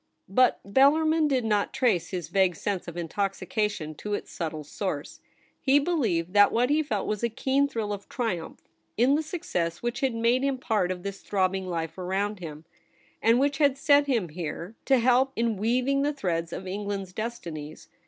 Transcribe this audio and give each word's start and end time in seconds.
But 0.29 0.61
Bellarmin 0.65 1.27
did 1.27 1.45
not 1.45 1.75
trace 1.75 2.09
his 2.09 2.29
vague 2.29 2.55
sense 2.55 2.87
of 2.87 2.97
intoxication 2.97 3.93
to 3.97 4.15
its 4.15 4.31
subtle 4.31 4.63
source. 4.63 5.19
He 5.61 5.77
be 5.77 5.91
lieved 5.91 6.33
that 6.33 6.51
what 6.51 6.71
he 6.71 6.81
felt 6.81 7.05
was 7.05 7.21
a 7.21 7.29
keen 7.29 7.67
thrill 7.67 7.93
of 7.93 8.09
triumph 8.09 8.63
in 8.97 9.13
the 9.13 9.21
success 9.21 9.83
which 9.83 9.99
had 9.99 10.15
made 10.15 10.41
him 10.43 10.57
part 10.57 10.89
of 10.91 11.03
this 11.03 11.21
throbbing 11.21 11.67
life 11.67 11.99
around 11.99 12.39
him, 12.39 12.65
and 13.21 13.39
which 13.39 13.59
had 13.59 13.77
set 13.77 14.07
him 14.07 14.29
here 14.29 14.73
to 14.85 14.97
help 14.97 15.33
in 15.35 15.55
weaving 15.55 16.01
the 16.01 16.13
threads 16.13 16.51
of 16.51 16.65
England's 16.65 17.13
destinies. 17.13 17.87